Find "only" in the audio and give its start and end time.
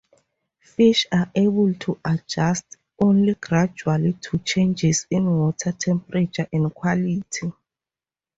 2.99-3.35